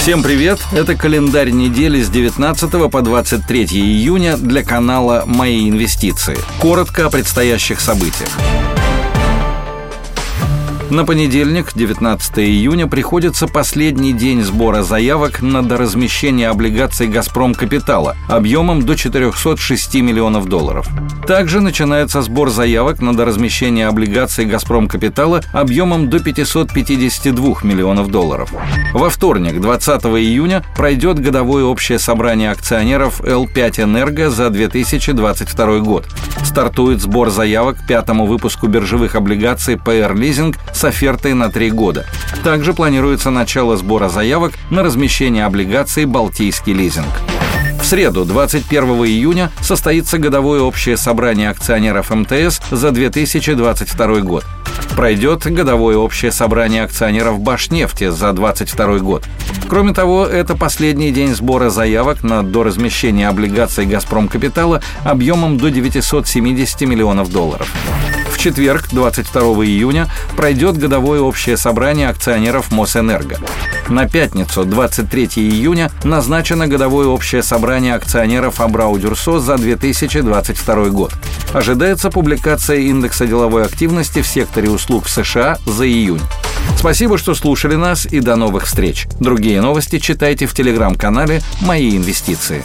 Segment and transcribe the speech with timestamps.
[0.00, 0.58] Всем привет!
[0.72, 6.38] Это календарь недели с 19 по 23 июня для канала «Мои инвестиции».
[6.58, 8.30] Коротко о предстоящих событиях.
[10.90, 18.84] На понедельник, 19 июня, приходится последний день сбора заявок на доразмещение облигаций «Газпром Капитала» объемом
[18.84, 20.88] до 406 миллионов долларов.
[21.28, 28.52] Также начинается сбор заявок на доразмещение облигаций «Газпром Капитала» объемом до 552 миллионов долларов.
[28.92, 36.08] Во вторник, 20 июня, пройдет годовое общее собрание акционеров Л5 «Энерго» за 2022 год.
[36.50, 42.06] Стартует сбор заявок к пятому выпуску биржевых облигаций «ПР Лизинг» с офертой на три года.
[42.42, 47.06] Также планируется начало сбора заявок на размещение облигаций «Балтийский лизинг».
[47.90, 54.44] Среду, 21 июня, состоится годовое общее собрание акционеров МТС за 2022 год.
[54.94, 59.24] Пройдет годовое общее собрание акционеров Башнефти за 2022 год.
[59.68, 66.82] Кроме того, это последний день сбора заявок на доразмещение облигаций «Газпром Капитала» объемом до 970
[66.82, 67.68] миллионов долларов
[68.40, 73.36] четверг, 22 июня, пройдет годовое общее собрание акционеров Мосэнерго.
[73.88, 81.12] На пятницу, 23 июня, назначено годовое общее собрание акционеров Абрау-Дюрсо за 2022 год.
[81.52, 86.22] Ожидается публикация индекса деловой активности в секторе услуг в США за июнь.
[86.78, 89.06] Спасибо, что слушали нас и до новых встреч.
[89.20, 92.64] Другие новости читайте в телеграм-канале «Мои инвестиции».